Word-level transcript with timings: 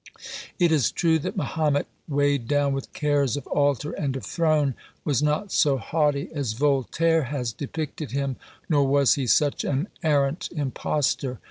It 0.57 0.71
is 0.71 0.89
true 0.91 1.19
that 1.19 1.37
Mahomet," 1.37 1.85
weigh'd 2.07 2.47
down 2.47 2.73
with 2.73 2.91
cares 2.91 3.37
of 3.37 3.45
altar 3.45 3.91
and 3.91 4.15
of 4.15 4.25
throne," 4.25 4.73
was 5.05 5.21
not 5.21 5.51
so 5.51 5.77
haughty 5.77 6.27
as 6.33 6.53
Voltaire 6.53 7.25
has 7.25 7.53
depicted 7.53 8.09
him, 8.09 8.37
nor 8.67 8.83
was 8.87 9.13
he 9.13 9.27
such 9.27 9.63
an 9.63 9.89
arrant 10.01 10.49
impostor. 10.53 11.37